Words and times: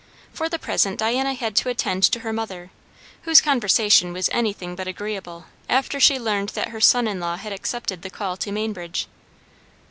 For 0.33 0.49
the 0.49 0.57
present 0.57 0.97
Diana 0.97 1.35
had 1.35 1.55
to 1.57 1.69
attend 1.69 2.01
to 2.05 2.21
her 2.21 2.33
mother, 2.33 2.71
whose 3.21 3.39
conversation 3.39 4.13
was 4.13 4.29
anything 4.33 4.73
but 4.75 4.87
agreeable 4.87 5.45
after 5.69 5.99
she 5.99 6.17
learned 6.17 6.49
that 6.55 6.69
her 6.69 6.81
son 6.81 7.07
in 7.07 7.19
law 7.19 7.37
had 7.37 7.53
accepted 7.53 8.01
the 8.01 8.09
call 8.09 8.35
to 8.37 8.51
Mainbridge. 8.51 9.05